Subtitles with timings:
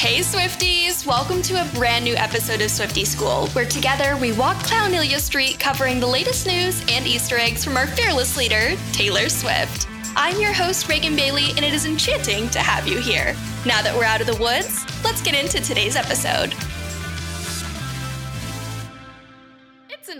[0.00, 1.04] Hey Swifties!
[1.04, 5.60] Welcome to a brand new episode of Swiftie School, where together we walk Clownelia Street
[5.60, 9.88] covering the latest news and Easter eggs from our fearless leader, Taylor Swift.
[10.16, 13.36] I'm your host, Reagan Baylee, and it is enchanting to have you here.
[13.66, 16.54] Now that we're out of the woods, let's get into today's episode.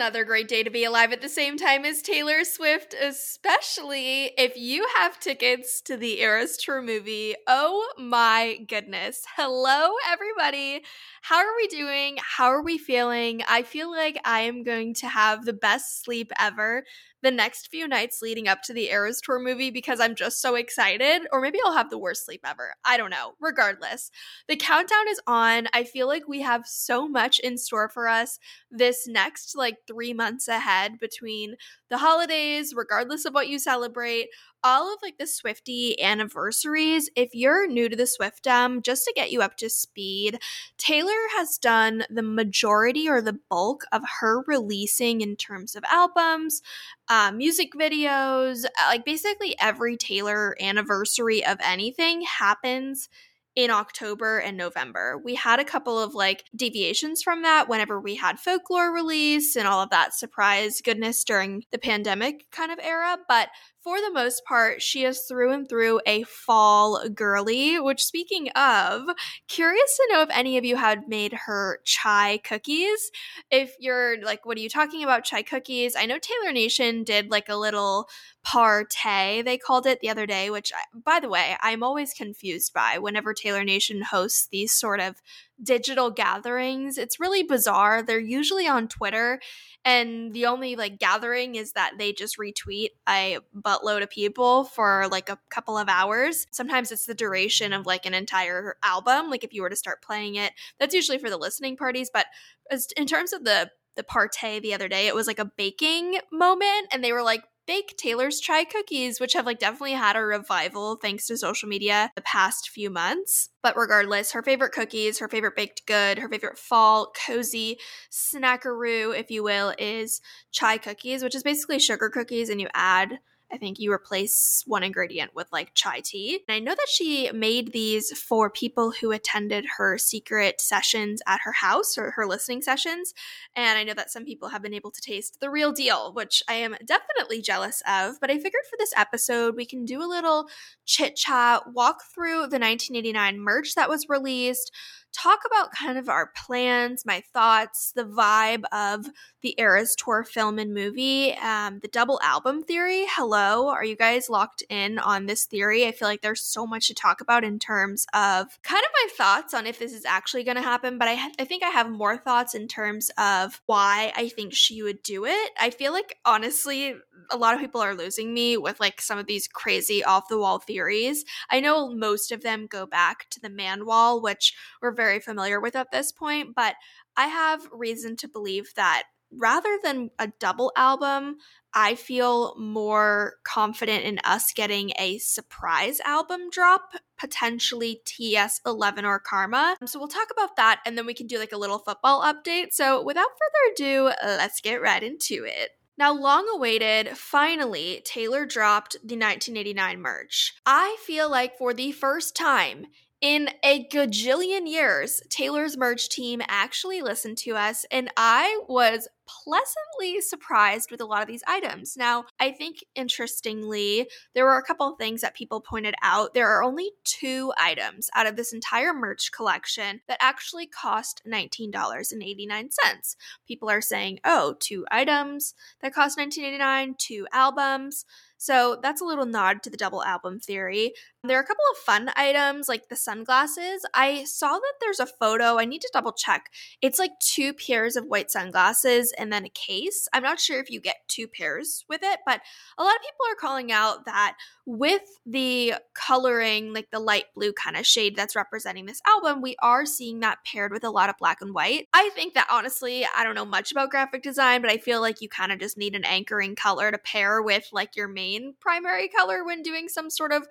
[0.00, 4.56] Another great day to be alive at the same time as Taylor Swift, especially if
[4.56, 7.34] you have tickets to the Eras Tour movie.
[7.46, 9.26] Oh my goodness.
[9.36, 10.80] Hello, everybody.
[11.20, 12.16] How are we doing?
[12.18, 13.42] How are we feeling?
[13.46, 16.84] I feel like I am going to have the best sleep ever
[17.23, 20.55] the next few nights leading up to the Eras Tour movie because I'm just so
[20.55, 21.23] excited.
[21.33, 22.74] Or maybe I'll have the worst sleep ever.
[22.84, 23.34] I don't know.
[23.41, 24.11] Regardless,
[24.48, 25.69] the countdown is on.
[25.73, 28.38] I feel like we have so much in store for us
[28.70, 31.56] this next like three months ahead between
[31.91, 34.28] the holidays, regardless of what you celebrate,
[34.62, 37.10] all of like the Swifty anniversaries.
[37.16, 40.38] If you're new to the Swiftum, just to get you up to speed,
[40.78, 46.62] Taylor has done the majority or the bulk of her releasing in terms of albums,
[47.08, 53.08] uh, music videos, uh, like basically every Taylor anniversary of anything happens
[53.56, 55.20] in October and November.
[55.22, 59.66] We had a couple of like deviations from that whenever we had folklore release and
[59.66, 63.48] all of that surprise goodness during the pandemic kind of era, but
[63.83, 67.78] for the most part, she is through and through a fall girly.
[67.81, 69.03] Which, speaking of,
[69.48, 73.11] curious to know if any of you had made her chai cookies.
[73.50, 75.97] If you're like, what are you talking about, chai cookies?
[75.97, 78.09] I know Taylor Nation did like a little
[78.42, 82.98] party, they called it the other day, which, by the way, I'm always confused by
[82.98, 85.17] whenever Taylor Nation hosts these sort of
[85.62, 86.98] digital gatherings.
[86.98, 88.03] It's really bizarre.
[88.03, 89.41] They're usually on Twitter,
[89.84, 95.06] and the only like gathering is that they just retweet a buttload of people for
[95.11, 96.47] like a couple of hours.
[96.50, 99.31] Sometimes it's the duration of like an entire album.
[99.31, 102.11] Like if you were to start playing it, that's usually for the listening parties.
[102.12, 102.27] But
[102.70, 106.19] as in terms of the the party the other day, it was like a baking
[106.32, 110.20] moment, and they were like bake Taylor's chai cookies, which have like definitely had a
[110.20, 113.50] revival thanks to social media the past few months.
[113.62, 117.78] But regardless, her favorite cookies, her favorite baked good, her favorite fall cozy
[118.10, 120.20] snackaroo, if you will, is
[120.50, 123.20] chai cookies, which is basically sugar cookies and you add
[123.53, 126.41] I think you replace one ingredient with like chai tea.
[126.49, 131.41] And I know that she made these for people who attended her secret sessions at
[131.44, 133.12] her house or her listening sessions.
[133.56, 136.43] And I know that some people have been able to taste the real deal, which
[136.49, 138.21] I am definitely jealous of.
[138.21, 140.49] But I figured for this episode, we can do a little
[140.84, 144.71] chit chat, walk through the 1989 merch that was released
[145.12, 149.06] talk about kind of our plans, my thoughts, the vibe of
[149.43, 153.06] the Eras Tour film and movie, um, the double album theory.
[153.10, 155.87] Hello, are you guys locked in on this theory?
[155.87, 159.09] I feel like there's so much to talk about in terms of kind of my
[159.16, 161.69] thoughts on if this is actually going to happen, but I, ha- I think I
[161.69, 165.50] have more thoughts in terms of why I think she would do it.
[165.60, 166.94] I feel like, honestly,
[167.30, 170.38] a lot of people are losing me with like some of these crazy off the
[170.38, 171.24] wall theories.
[171.50, 175.60] I know most of them go back to the man wall, which we're very familiar
[175.60, 176.74] with at this point, but
[177.16, 181.36] I have reason to believe that rather than a double album,
[181.72, 189.76] I feel more confident in us getting a surprise album drop, potentially TS11 or Karma.
[189.84, 192.72] So we'll talk about that and then we can do like a little football update.
[192.72, 195.70] So without further ado, let's get right into it.
[196.00, 200.55] Now, long awaited, finally, Taylor dropped the 1989 merch.
[200.65, 202.87] I feel like for the first time
[203.20, 209.08] in a gajillion years, Taylor's merch team actually listened to us, and I was
[209.44, 211.97] pleasantly surprised with a lot of these items.
[211.97, 216.34] Now, I think interestingly, there were a couple things that people pointed out.
[216.34, 223.16] There are only two items out of this entire merch collection that actually cost $19.89.
[223.47, 228.04] People are saying, oh, two items that cost $19.89, two albums.
[228.36, 230.94] So that's a little nod to the double album theory.
[231.22, 233.84] There are a couple of fun items like the sunglasses.
[233.92, 235.59] I saw that there's a photo.
[235.59, 236.50] I need to double check.
[236.80, 240.09] It's like two pairs of white sunglasses and then a case.
[240.15, 242.41] I'm not sure if you get two pairs with it, but
[242.78, 247.53] a lot of people are calling out that with the coloring, like the light blue
[247.53, 251.10] kind of shade that's representing this album, we are seeing that paired with a lot
[251.10, 251.86] of black and white.
[251.92, 255.21] I think that honestly, I don't know much about graphic design, but I feel like
[255.21, 259.09] you kind of just need an anchoring color to pair with like your main primary
[259.09, 260.47] color when doing some sort of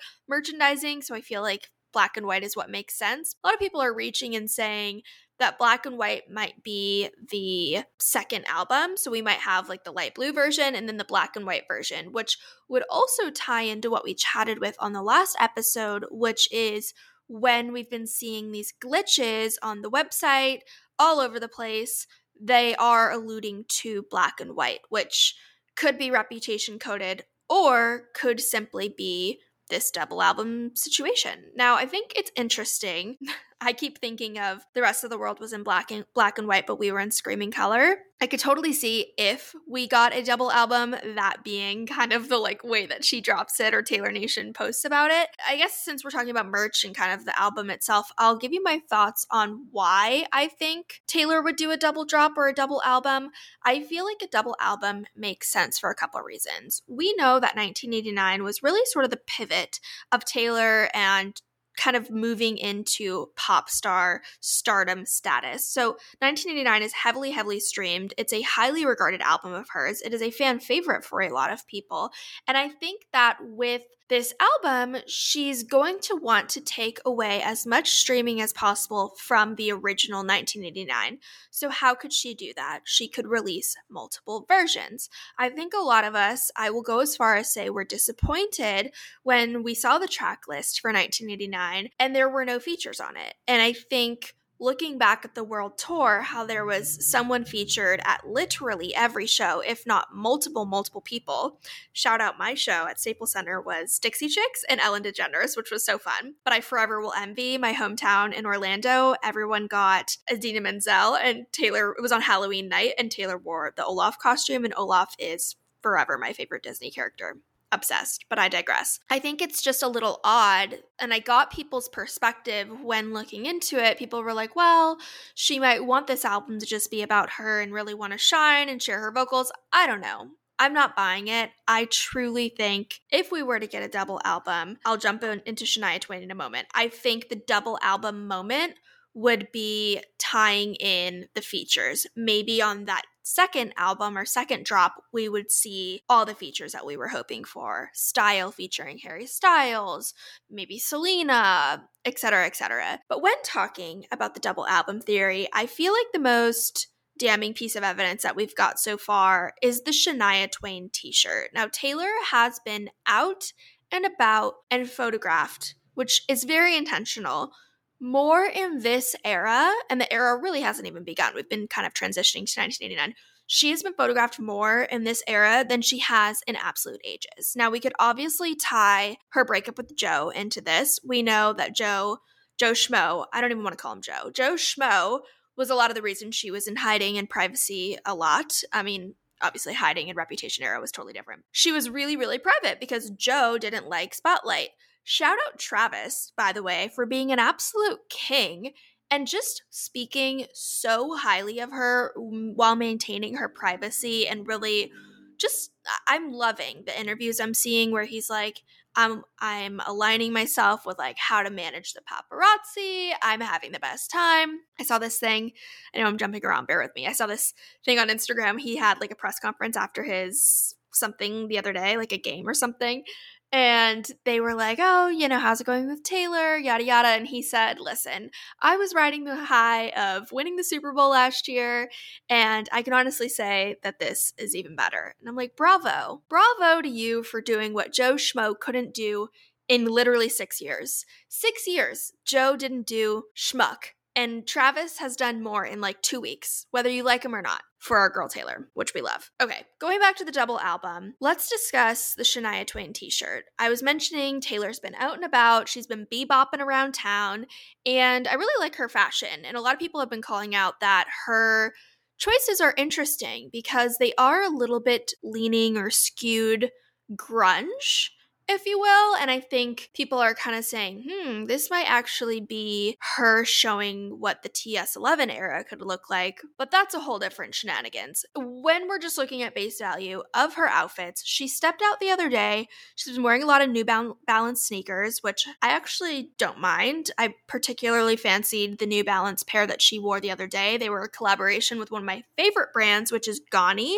[0.59, 1.01] merchandising.
[1.01, 3.35] So I feel like black and white is what makes sense.
[3.43, 5.01] A lot of people are reaching and saying
[5.39, 8.97] that black and white might be the second album.
[8.97, 11.63] So we might have like the light blue version and then the black and white
[11.67, 16.51] version, which would also tie into what we chatted with on the last episode, which
[16.51, 16.93] is
[17.27, 20.59] when we've been seeing these glitches on the website
[20.97, 22.05] all over the place,
[22.39, 25.35] they are alluding to black and white, which
[25.75, 29.39] could be reputation coded or could simply be
[29.69, 31.45] this double album situation.
[31.55, 33.17] Now, I think it's interesting.
[33.61, 36.47] I keep thinking of the rest of the world was in black and black and
[36.47, 37.97] white, but we were in screaming color.
[38.21, 42.37] I could totally see if we got a double album, that being kind of the
[42.37, 45.29] like way that she drops it or Taylor Nation posts about it.
[45.47, 48.51] I guess since we're talking about merch and kind of the album itself, I'll give
[48.51, 52.53] you my thoughts on why I think Taylor would do a double drop or a
[52.53, 53.29] double album.
[53.63, 56.81] I feel like a double album makes sense for a couple of reasons.
[56.87, 59.79] We know that 1989 was really sort of the pivot
[60.11, 61.41] of Taylor and
[61.79, 65.65] kind of moving into pop star stardom status.
[65.65, 68.13] So 1989 is heavily, heavily streamed.
[68.17, 70.01] It's a highly regarded album of hers.
[70.01, 72.11] It is a fan favorite for a lot of people.
[72.47, 77.65] And I think that with this album, she's going to want to take away as
[77.65, 81.19] much streaming as possible from the original 1989.
[81.51, 82.81] So, how could she do that?
[82.85, 85.09] She could release multiple versions.
[85.37, 88.91] I think a lot of us, I will go as far as say, were disappointed
[89.23, 93.35] when we saw the track list for 1989 and there were no features on it.
[93.47, 98.27] And I think looking back at the world tour, how there was someone featured at
[98.27, 101.59] literally every show, if not multiple, multiple people.
[101.93, 105.85] Shout out my show at Staples Center was Dixie Chicks and Ellen DeGeneres, which was
[105.85, 106.35] so fun.
[106.43, 109.15] But I forever will envy my hometown in Orlando.
[109.23, 113.85] Everyone got Idina Menzel and Taylor, it was on Halloween night, and Taylor wore the
[113.85, 117.37] Olaf costume, and Olaf is forever my favorite Disney character
[117.71, 118.99] obsessed, but I digress.
[119.09, 120.79] I think it's just a little odd.
[120.99, 123.97] And I got people's perspective when looking into it.
[123.97, 124.97] People were like, well,
[125.35, 128.69] she might want this album to just be about her and really want to shine
[128.69, 129.51] and share her vocals.
[129.71, 130.29] I don't know.
[130.61, 131.51] I'm not buying it.
[131.67, 135.63] I truly think if we were to get a double album, I'll jump in, into
[135.63, 136.67] Shania Twain in a moment.
[136.73, 138.73] I think the double album moment
[139.13, 142.05] would be tying in the features.
[142.15, 146.85] Maybe on that second album or second drop, we would see all the features that
[146.85, 147.91] we were hoping for.
[147.93, 150.13] Style featuring Harry Styles,
[150.49, 152.99] maybe Selena, etc., etc.
[153.07, 156.87] But when talking about the double album theory, I feel like the most
[157.19, 161.51] damning piece of evidence that we've got so far is the Shania Twain t shirt.
[161.53, 163.53] Now, Taylor has been out
[163.91, 167.51] and about and photographed, which is very intentional
[167.99, 171.33] more in this era, and the era really hasn't even begun.
[171.35, 173.15] We've been kind of transitioning to 1989.
[173.47, 177.53] She has been photographed more in this era than she has in absolute ages.
[177.55, 180.99] Now, we could obviously tie her breakup with Joe into this.
[181.03, 182.19] We know that Joe,
[182.59, 185.21] Joe Schmo, I don't even want to call him Joe, Joe Schmo
[185.57, 188.53] was a lot of the reason she was in hiding and privacy a lot.
[188.71, 191.43] I mean, obviously hiding and reputation era was totally different.
[191.51, 194.69] She was really, really private because Joe didn't like spotlight.
[195.03, 198.73] Shout out Travis, by the way, for being an absolute king
[199.11, 204.91] and just speaking so highly of her while maintaining her privacy and really
[205.39, 205.71] just
[206.07, 208.61] I'm loving the interviews I'm seeing where he's like
[208.95, 213.11] I'm I'm aligning myself with like how to manage the paparazzi.
[213.21, 214.59] I'm having the best time.
[214.79, 215.51] I saw this thing.
[215.93, 217.07] I know I'm jumping around, bear with me.
[217.07, 217.53] I saw this
[217.85, 218.59] thing on Instagram.
[218.59, 222.47] He had like a press conference after his something the other day, like a game
[222.47, 223.03] or something
[223.51, 227.27] and they were like, "Oh, you know, how's it going with Taylor?" yada yada, and
[227.27, 228.31] he said, "Listen,
[228.61, 231.89] I was riding the high of winning the Super Bowl last year,
[232.29, 236.23] and I can honestly say that this is even better." And I'm like, "Bravo.
[236.29, 239.29] Bravo to you for doing what Joe Schmo couldn't do
[239.67, 241.05] in literally 6 years.
[241.27, 242.11] 6 years.
[242.25, 247.03] Joe didn't do schmuck and Travis has done more in like two weeks, whether you
[247.03, 249.31] like him or not, for our girl Taylor, which we love.
[249.41, 253.45] Okay, going back to the double album, let's discuss the Shania Twain t shirt.
[253.57, 257.45] I was mentioning Taylor's been out and about, she's been bebopping around town,
[257.85, 259.45] and I really like her fashion.
[259.45, 261.73] And a lot of people have been calling out that her
[262.17, 266.71] choices are interesting because they are a little bit leaning or skewed
[267.15, 268.09] grunge
[268.49, 269.15] if you will.
[269.15, 274.19] And I think people are kind of saying, hmm, this might actually be her showing
[274.19, 276.41] what the TS11 era could look like.
[276.57, 278.25] But that's a whole different shenanigans.
[278.35, 282.27] When we're just looking at base value of her outfits, she stepped out the other
[282.27, 282.67] day.
[282.95, 287.11] She's been wearing a lot of New Balance sneakers, which I actually don't mind.
[287.19, 290.77] I particularly fancied the New Balance pair that she wore the other day.
[290.77, 293.95] They were a collaboration with one of my favorite brands, which is Ganni.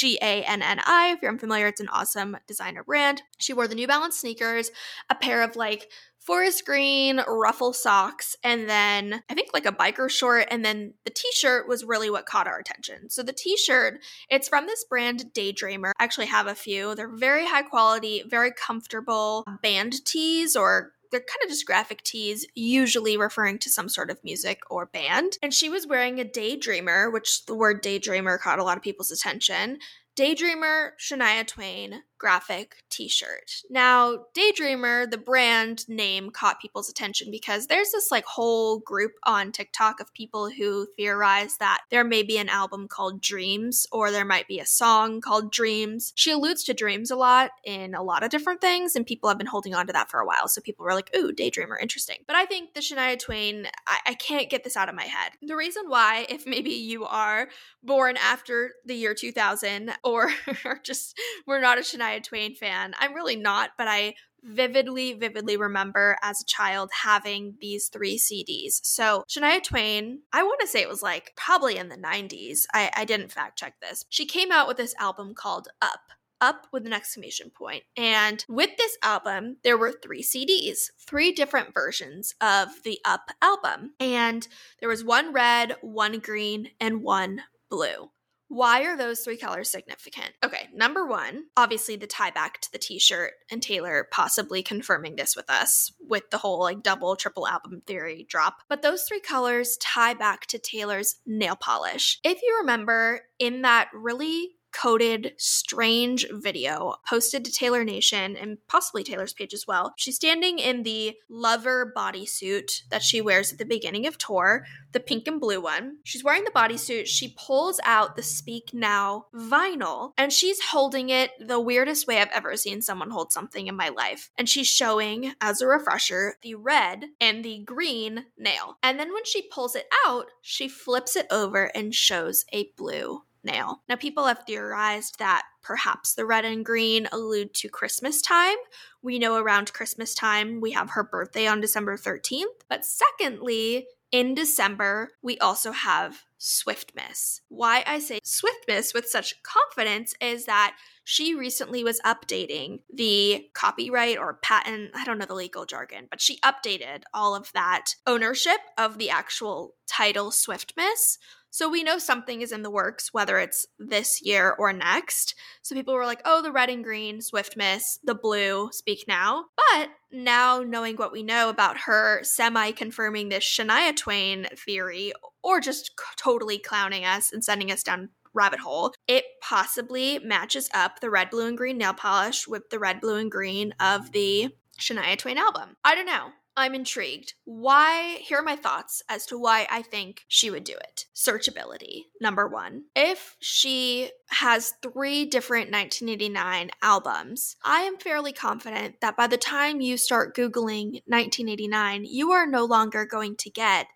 [0.00, 1.12] G A N N I.
[1.12, 3.20] If you're unfamiliar, it's an awesome designer brand.
[3.36, 4.70] She wore the New Balance sneakers,
[5.10, 10.08] a pair of like forest green ruffle socks, and then I think like a biker
[10.08, 10.46] short.
[10.50, 13.10] And then the t shirt was really what caught our attention.
[13.10, 15.92] So the t shirt, it's from this brand Daydreamer.
[15.98, 16.94] I actually have a few.
[16.94, 22.46] They're very high quality, very comfortable band tees or they're kind of just graphic tees,
[22.54, 25.38] usually referring to some sort of music or band.
[25.42, 29.10] And she was wearing a Daydreamer, which the word Daydreamer caught a lot of people's
[29.10, 29.78] attention.
[30.16, 33.62] Daydreamer Shania Twain graphic t shirt.
[33.70, 39.50] Now, Daydreamer, the brand name, caught people's attention because there's this like whole group on
[39.50, 44.24] TikTok of people who theorize that there may be an album called Dreams or there
[44.24, 46.12] might be a song called Dreams.
[46.14, 49.38] She alludes to dreams a lot in a lot of different things, and people have
[49.38, 50.46] been holding on to that for a while.
[50.46, 52.18] So people were like, ooh, Daydreamer, interesting.
[52.26, 55.32] But I think the Shania Twain, I, I can't get this out of my head.
[55.40, 57.48] The reason why, if maybe you are
[57.82, 60.30] born after the year 2000 or
[60.84, 62.94] just we're not a Shania Shania Twain fan.
[62.98, 68.80] I'm really not, but I vividly, vividly remember as a child having these three CDs.
[68.82, 72.60] So, Shania Twain, I want to say it was like probably in the 90s.
[72.72, 74.04] I, I didn't fact check this.
[74.08, 76.00] She came out with this album called Up.
[76.42, 77.82] Up with an exclamation point.
[77.98, 83.92] And with this album, there were three CDs, three different versions of the Up album.
[84.00, 84.48] And
[84.78, 88.10] there was one red, one green, and one blue.
[88.50, 90.32] Why are those three colors significant?
[90.44, 95.14] Okay, number one, obviously the tie back to the t shirt, and Taylor possibly confirming
[95.14, 98.56] this with us with the whole like double, triple album theory drop.
[98.68, 102.18] But those three colors tie back to Taylor's nail polish.
[102.24, 109.04] If you remember in that really coded, strange video posted to Taylor Nation and possibly
[109.04, 109.92] Taylor's page as well.
[109.96, 115.00] She's standing in the lover bodysuit that she wears at the beginning of tour, the
[115.00, 115.98] pink and blue one.
[116.04, 117.06] She's wearing the bodysuit.
[117.06, 122.28] She pulls out the Speak Now vinyl and she's holding it the weirdest way I've
[122.32, 124.30] ever seen someone hold something in my life.
[124.38, 128.78] And she's showing, as a refresher, the red and the green nail.
[128.82, 133.22] And then when she pulls it out, she flips it over and shows a blue
[133.44, 133.82] nail.
[133.88, 138.56] Now, people have theorized that perhaps the red and green allude to Christmas time.
[139.02, 142.44] We know around Christmas time we have her birthday on December 13th.
[142.68, 147.40] But secondly, in December, we also have Swiftmas.
[147.48, 154.18] Why I say Swiftmas with such confidence is that she recently was updating the copyright
[154.18, 158.58] or patent, I don't know the legal jargon, but she updated all of that ownership
[158.78, 161.18] of the actual title Swiftmas.
[161.50, 165.34] So we know something is in the works, whether it's this year or next.
[165.62, 169.46] So people were like, oh, the red and green, Swiftmas, the blue, Speak Now.
[169.56, 175.60] But now knowing what we know about her semi confirming this Shania Twain theory, or
[175.60, 181.10] just totally clowning us and sending us down rabbit hole, it possibly matches up the
[181.10, 185.18] red, blue, and green nail polish with the red, blue, and green of the Shania
[185.18, 185.76] Twain album.
[185.84, 186.28] I don't know.
[186.60, 187.34] I'm intrigued.
[187.44, 188.18] Why?
[188.20, 191.06] Here are my thoughts as to why I think she would do it.
[191.14, 192.84] Searchability, number one.
[192.94, 199.80] If she has three different 1989 albums, I am fairly confident that by the time
[199.80, 203.86] you start Googling 1989, you are no longer going to get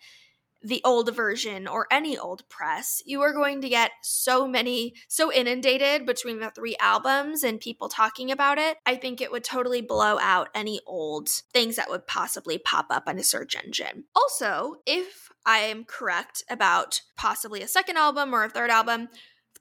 [0.64, 5.30] the old version or any old press, you are going to get so many, so
[5.30, 8.78] inundated between the three albums and people talking about it.
[8.86, 13.04] I think it would totally blow out any old things that would possibly pop up
[13.06, 14.04] on a search engine.
[14.16, 19.08] Also, if I am correct about possibly a second album or a third album,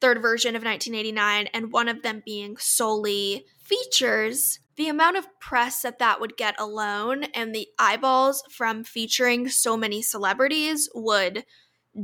[0.04, 5.82] third version of 1989, and one of them being solely features, the amount of press
[5.82, 11.46] that that would get alone and the eyeballs from featuring so many celebrities would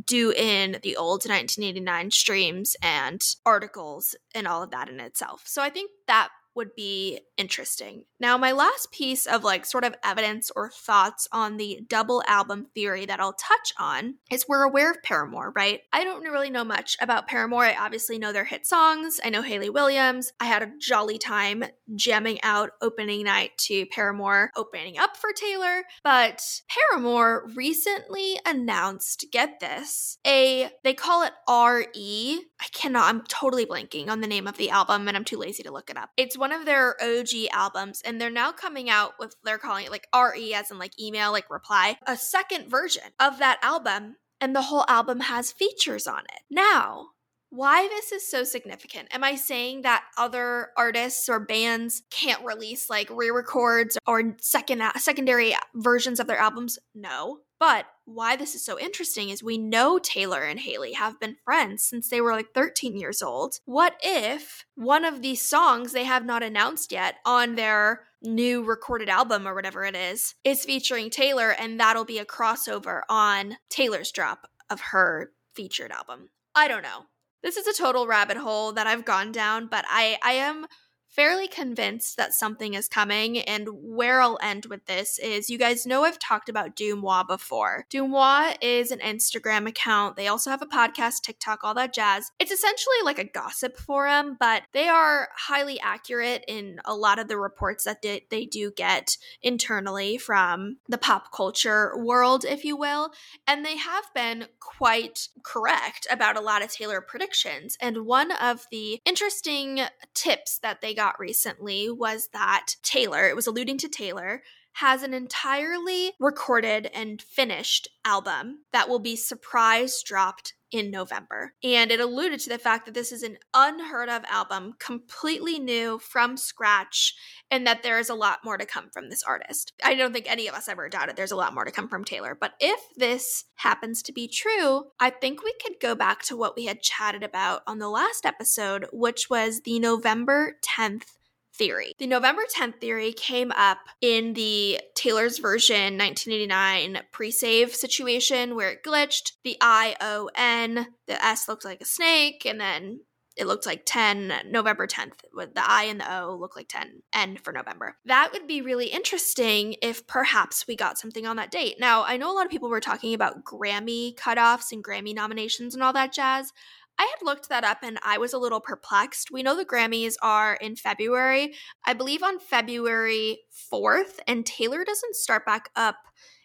[0.05, 5.43] do in the old 1989 streams and articles and all of that in itself.
[5.45, 8.03] So I think that would be interesting.
[8.19, 12.67] Now, my last piece of like sort of evidence or thoughts on the double album
[12.75, 15.81] theory that I'll touch on is we're aware of Paramore, right?
[15.93, 17.63] I don't really know much about Paramore.
[17.63, 19.19] I obviously know their hit songs.
[19.23, 20.33] I know Hayley Williams.
[20.39, 21.63] I had a jolly time
[21.95, 25.83] jamming out opening night to Paramore opening up for Taylor.
[26.03, 32.41] But Paramore recently announced, get this, a, they call it RE.
[32.59, 35.63] I cannot, I'm totally blanking on the name of the album and I'm too lazy
[35.63, 36.09] to look it up.
[36.17, 39.91] It's one of their OG albums, and they're now coming out with, they're calling it
[39.91, 44.55] like RE as in like email, like reply, a second version of that album, and
[44.55, 46.41] the whole album has features on it.
[46.49, 47.07] Now,
[47.51, 49.07] why this is so significant.
[49.11, 55.55] Am I saying that other artists or bands can't release like re-records or second secondary
[55.73, 56.77] versions of their albums?
[56.93, 57.39] No.
[57.59, 61.83] But why this is so interesting is we know Taylor and Hayley have been friends
[61.83, 63.55] since they were like 13 years old.
[63.65, 69.09] What if one of these songs they have not announced yet on their new recorded
[69.09, 74.11] album or whatever it is is featuring Taylor and that'll be a crossover on Taylor's
[74.11, 76.29] drop of her featured album?
[76.55, 77.03] I don't know.
[77.43, 80.65] This is a total rabbit hole that I've gone down, but I I am
[81.09, 83.39] fairly convinced that something is coming.
[83.39, 87.85] And where I'll end with this is you guys know I've talked about Deuxmoi before.
[87.89, 90.15] Deuxmoi is an Instagram account.
[90.15, 92.31] They also have a podcast, TikTok, all that jazz.
[92.39, 97.27] It's essentially like a gossip forum, but they are highly accurate in a lot of
[97.27, 102.77] the reports that they, they do get internally from the pop culture world, if you
[102.77, 103.11] will.
[103.47, 107.77] And they have been quite correct about a lot of Taylor predictions.
[107.81, 109.81] And one of the interesting
[110.13, 115.13] tips that they got recently was that Taylor, it was alluding to Taylor, has an
[115.13, 121.53] entirely recorded and finished album that will be surprise dropped in November.
[121.63, 125.99] And it alluded to the fact that this is an unheard of album, completely new
[125.99, 127.15] from scratch,
[127.49, 129.73] and that there is a lot more to come from this artist.
[129.83, 132.03] I don't think any of us ever doubted there's a lot more to come from
[132.03, 132.37] Taylor.
[132.39, 136.55] But if this happens to be true, I think we could go back to what
[136.55, 141.17] we had chatted about on the last episode, which was the November 10th
[141.59, 141.93] theory.
[141.99, 148.71] The November 10th theory came up in the Taylor's version 1989 pre save situation where
[148.71, 149.33] it glitched.
[149.43, 153.01] The I O N, the S looked like a snake, and then
[153.39, 157.03] it looked like 10 November 10th with the I and the O look like 10
[157.13, 157.95] N for November.
[158.05, 161.77] That would be really interesting if perhaps we got something on that date.
[161.79, 165.73] Now, I know a lot of people were talking about Grammy cutoffs and Grammy nominations
[165.73, 166.51] and all that jazz.
[166.99, 169.31] I had looked that up and I was a little perplexed.
[169.31, 171.53] We know the Grammys are in February,
[171.85, 173.39] I believe on February
[173.71, 175.95] 4th, and Taylor doesn't start back up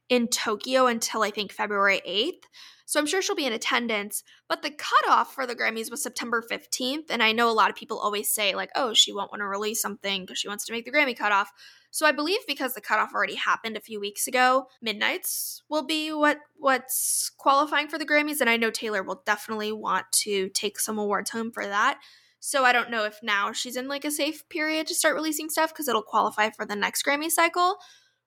[0.08, 2.44] in Tokyo until I think February 8th.
[2.86, 4.22] So I'm sure she'll be in attendance.
[4.48, 7.06] But the cutoff for the Grammys was September 15th.
[7.10, 9.46] And I know a lot of people always say, like, oh, she won't want to
[9.46, 11.52] release something because she wants to make the Grammy cutoff.
[11.94, 16.12] So I believe because the cutoff already happened a few weeks ago, Midnights will be
[16.12, 20.80] what what's qualifying for the Grammys, and I know Taylor will definitely want to take
[20.80, 22.00] some awards home for that.
[22.40, 25.48] So I don't know if now she's in like a safe period to start releasing
[25.48, 27.76] stuff because it'll qualify for the next Grammy cycle.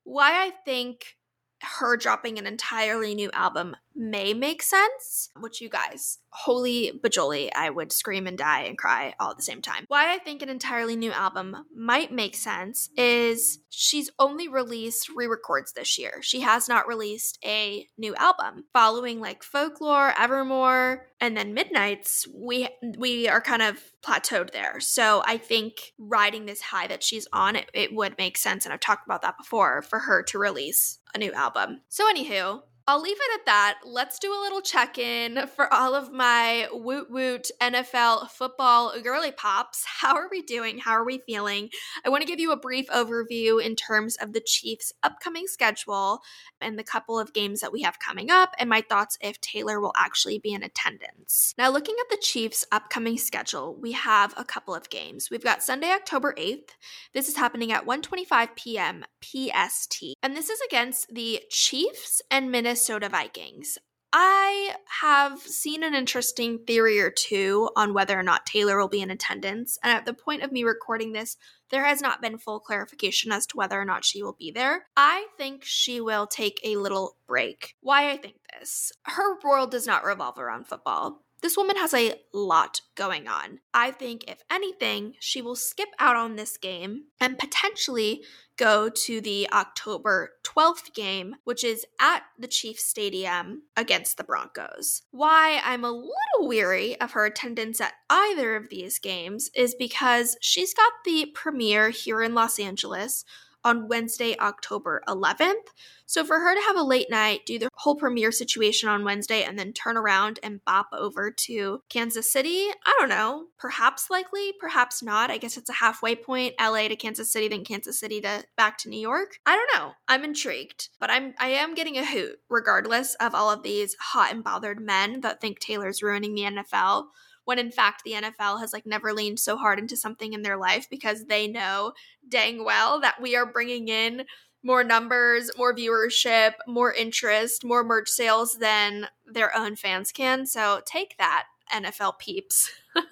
[0.02, 1.18] Why I think
[1.62, 7.68] her dropping an entirely new album may make sense, which you guys, holy bajoli, I
[7.68, 9.84] would scream and die and cry all at the same time.
[9.88, 15.26] Why I think an entirely new album might make sense is she's only released re
[15.26, 16.20] records this year.
[16.22, 18.64] She has not released a new album.
[18.72, 24.78] Following like Folklore, Evermore, and then Midnights, we we are kind of plateaued there.
[24.78, 28.64] So I think riding this high that she's on, it, it would make sense.
[28.64, 31.80] And I've talked about that before for her to release a new album.
[31.88, 33.80] So, anywho, I'll leave it at that.
[33.84, 39.30] Let's do a little check in for all of my woot woot NFL football girly
[39.30, 39.84] pops.
[39.84, 40.78] How are we doing?
[40.78, 41.68] How are we feeling?
[42.02, 46.20] I want to give you a brief overview in terms of the Chiefs' upcoming schedule
[46.62, 49.80] and the couple of games that we have coming up, and my thoughts if Taylor
[49.80, 51.54] will actually be in attendance.
[51.58, 55.28] Now, looking at the Chiefs' upcoming schedule, we have a couple of games.
[55.30, 56.70] We've got Sunday, October 8th.
[57.12, 59.04] This is happening at 1:25 p.m.
[59.20, 63.78] PST, and this is against the Chiefs and Minnesota Vikings.
[64.10, 69.02] I have seen an interesting theory or two on whether or not Taylor will be
[69.02, 71.36] in attendance, and at the point of me recording this,
[71.70, 74.86] there has not been full clarification as to whether or not she will be there.
[74.96, 77.74] I think she will take a little break.
[77.82, 78.92] Why I think this?
[79.02, 81.20] Her world does not revolve around football.
[81.42, 83.60] This woman has a lot going on.
[83.72, 88.24] I think, if anything, she will skip out on this game and potentially
[88.58, 95.02] go to the October 12th game, which is at the Chiefs Stadium against the Broncos.
[95.10, 100.36] Why I'm a little weary of her attendance at either of these games is because
[100.42, 103.24] she's got the premiere here in Los Angeles
[103.64, 105.72] on Wednesday, October 11th.
[106.06, 109.42] So for her to have a late night, do the whole premiere situation on Wednesday,
[109.42, 113.46] and then turn around and bop over to Kansas City, I don't know.
[113.58, 115.30] Perhaps likely, perhaps not.
[115.30, 118.78] I guess it's a halfway point, LA to Kansas City, then Kansas City to back
[118.78, 119.38] to New York.
[119.44, 119.92] I don't know.
[120.08, 124.32] I'm intrigued, but I'm I am getting a hoot regardless of all of these hot
[124.32, 127.08] and bothered men that think Taylor's ruining the NFL
[127.48, 130.58] when in fact the NFL has like never leaned so hard into something in their
[130.58, 131.94] life because they know
[132.28, 134.26] dang well that we are bringing in
[134.62, 140.44] more numbers, more viewership, more interest, more merch sales than their own fans can.
[140.44, 142.70] So take that, NFL peeps.
[142.96, 143.04] and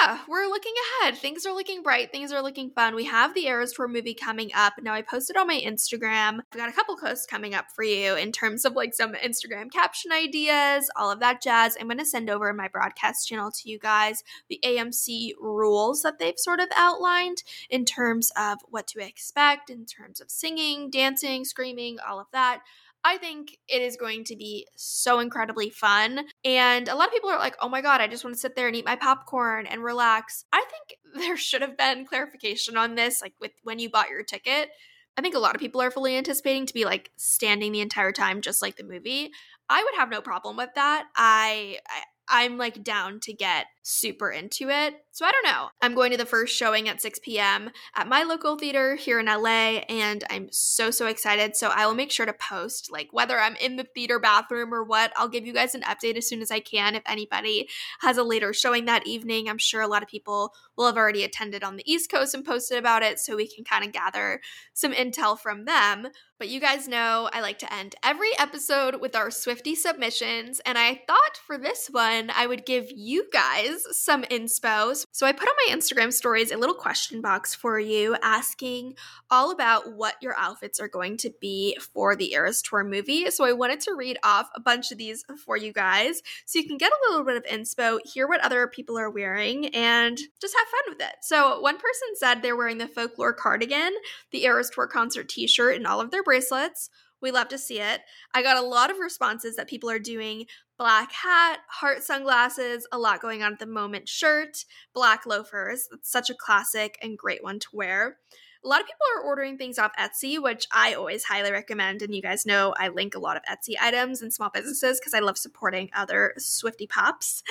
[0.00, 1.16] yeah, we're looking ahead.
[1.16, 2.12] Things are looking bright.
[2.12, 2.94] Things are looking fun.
[2.94, 4.74] We have the Eras Tour movie coming up.
[4.82, 6.40] Now, I posted on my Instagram.
[6.52, 9.70] I've got a couple posts coming up for you in terms of like some Instagram
[9.72, 11.76] caption ideas, all of that jazz.
[11.80, 16.18] I'm going to send over my broadcast channel to you guys the AMC rules that
[16.18, 21.44] they've sort of outlined in terms of what to expect, in terms of singing, dancing,
[21.44, 22.60] screaming, all of that.
[23.04, 26.26] I think it is going to be so incredibly fun.
[26.44, 28.56] And a lot of people are like, oh my God, I just want to sit
[28.56, 30.44] there and eat my popcorn and relax.
[30.52, 34.22] I think there should have been clarification on this, like with when you bought your
[34.22, 34.70] ticket.
[35.16, 38.12] I think a lot of people are fully anticipating to be like standing the entire
[38.12, 39.30] time, just like the movie.
[39.68, 41.06] I would have no problem with that.
[41.16, 44.94] I, I I'm like down to get super into it.
[45.12, 45.68] So I don't know.
[45.80, 47.70] I'm going to the first showing at 6 p.m.
[47.96, 51.56] at my local theater here in LA, and I'm so, so excited.
[51.56, 54.84] So I will make sure to post, like, whether I'm in the theater bathroom or
[54.84, 56.94] what, I'll give you guys an update as soon as I can.
[56.94, 57.68] If anybody
[58.00, 61.24] has a later showing that evening, I'm sure a lot of people will have already
[61.24, 64.40] attended on the East Coast and posted about it, so we can kind of gather
[64.74, 66.08] some intel from them.
[66.38, 70.78] But you guys know I like to end every episode with our Swifty submissions, and
[70.78, 75.04] I thought for this one I would give you guys some inspo.
[75.12, 78.94] So I put on my Instagram stories a little question box for you asking
[79.30, 83.30] all about what your outfits are going to be for the Eras Tour movie.
[83.30, 86.66] So I wanted to read off a bunch of these for you guys so you
[86.66, 90.56] can get a little bit of inspo, hear what other people are wearing, and just
[90.56, 91.16] have fun with it.
[91.22, 93.92] So one person said they're wearing the folklore cardigan,
[94.30, 96.90] the Eras Tour concert t shirt, and all of their bracelets.
[97.20, 98.02] We love to see it.
[98.32, 100.46] I got a lot of responses that people are doing
[100.78, 104.64] black hat, heart sunglasses, a lot going on at the moment, shirt,
[104.94, 105.88] black loafers.
[105.90, 108.18] That's such a classic and great one to wear.
[108.64, 112.02] A lot of people are ordering things off Etsy, which I always highly recommend.
[112.02, 115.14] And you guys know I link a lot of Etsy items and small businesses because
[115.14, 117.42] I love supporting other Swifty Pops.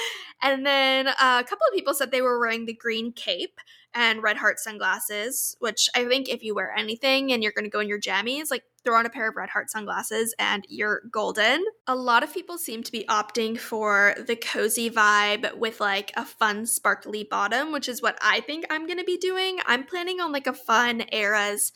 [0.42, 3.60] And then uh, a couple of people said they were wearing the green cape
[3.94, 7.70] and red heart sunglasses, which I think if you wear anything and you're going to
[7.70, 11.02] go in your jammies, like throw on a pair of red heart sunglasses and you're
[11.12, 11.62] golden.
[11.88, 16.24] A lot of people seem to be opting for the cozy vibe with like a
[16.24, 19.60] fun sparkly bottom, which is what I think I'm going to be doing.
[19.66, 21.74] I'm planning on like a fun eras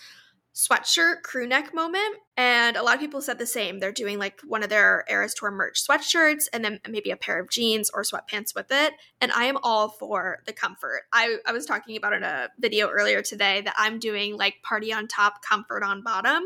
[0.53, 2.15] sweatshirt crew neck moment.
[2.37, 3.79] And a lot of people said the same.
[3.79, 7.39] They're doing like one of their Eras Tour merch sweatshirts and then maybe a pair
[7.39, 8.93] of jeans or sweatpants with it.
[9.19, 11.03] And I am all for the comfort.
[11.13, 14.91] I, I was talking about in a video earlier today that I'm doing like party
[14.91, 16.43] on top, comfort on bottom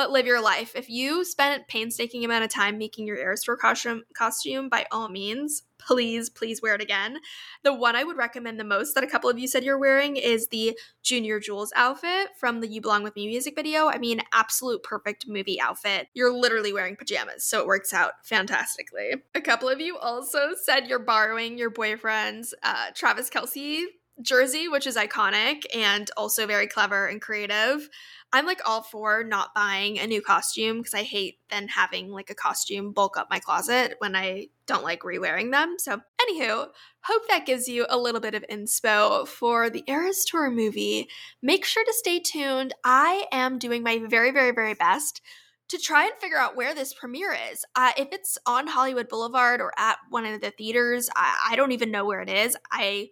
[0.00, 0.74] but live your life.
[0.74, 5.10] If you spent painstaking amount of time making your Eras Tour costume, costume, by all
[5.10, 7.18] means, please, please wear it again.
[7.64, 10.16] The one I would recommend the most that a couple of you said you're wearing
[10.16, 13.88] is the Junior Jewels outfit from the You Belong With Me music video.
[13.88, 16.08] I mean, absolute perfect movie outfit.
[16.14, 19.16] You're literally wearing pajamas, so it works out fantastically.
[19.34, 23.84] A couple of you also said you're borrowing your boyfriend's uh, Travis Kelce
[24.22, 27.88] jersey, which is iconic and also very clever and creative.
[28.32, 32.30] I'm like all for not buying a new costume because I hate then having like
[32.30, 35.76] a costume bulk up my closet when I don't like re-wearing them.
[35.78, 36.68] So, anywho,
[37.02, 41.08] hope that gives you a little bit of inspo for the Eras Tour movie.
[41.42, 42.72] Make sure to stay tuned.
[42.84, 45.22] I am doing my very, very, very best
[45.70, 47.64] to try and figure out where this premiere is.
[47.74, 51.72] Uh, if it's on Hollywood Boulevard or at one of the theaters, I, I don't
[51.72, 52.56] even know where it is.
[52.72, 53.10] I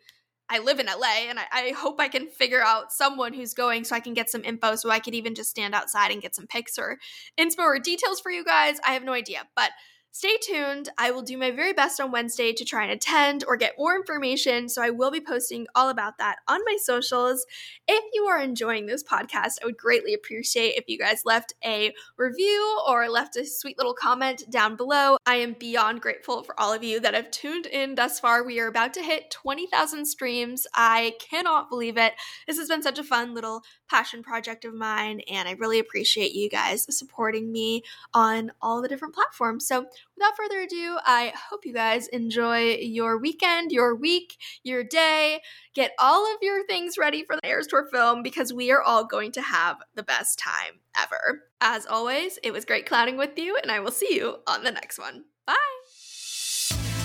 [0.51, 3.85] I live in LA and I, I, hope I can figure out someone who's going
[3.85, 6.35] so I can get some info so I could even just stand outside and get
[6.35, 6.99] some pics or
[7.39, 8.79] inspo or details for you guys.
[8.87, 9.43] I have no idea.
[9.55, 9.73] But
[10.19, 10.89] Stay tuned.
[10.99, 13.95] I will do my very best on Wednesday to try and attend or get more
[13.95, 14.69] information.
[14.69, 17.47] So I will be posting all about that on my socials.
[17.87, 21.95] If you are enjoying this podcast, I would greatly appreciate if you guys left a
[22.17, 25.19] review or left a sweet little comment down below.
[25.25, 28.43] I am beyond grateful for all of you that have tuned in thus far.
[28.43, 30.67] We are about to hit 20,000 streams.
[30.75, 32.15] I cannot believe it.
[32.49, 36.33] This has been such a fun little passion project of mine, and I really appreciate
[36.33, 39.65] you guys supporting me on all the different platforms.
[39.65, 45.41] So, without further ado, I hope you guys enjoy your weekend, your week, your day.
[45.75, 49.05] Get all of your things ready for the Eras Tour film because we are all
[49.05, 51.43] going to have the best time ever.
[51.61, 54.73] As always, it was great clowning with you, and I will see you on the
[54.73, 55.25] next one.
[55.47, 55.78] Bye.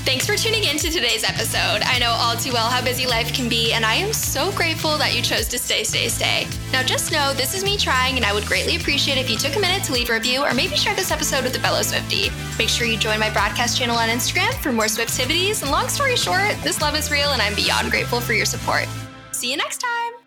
[0.06, 1.82] Thanks for tuning in to today's episode.
[1.86, 4.98] I know all too well how busy life can be, and I am so grateful
[4.98, 6.46] that you chose to stay, stay, stay.
[6.74, 9.56] Now, just know this is me trying, and I would greatly appreciate if you took
[9.56, 12.32] a minute to leave a review or maybe share this episode with a fellow Swifty.
[12.60, 15.62] Make sure you join my broadcast channel on Instagram for more Swiftivities.
[15.62, 18.90] And long story short, this love is real, and I'm beyond grateful for your support.
[19.32, 20.23] See you next time.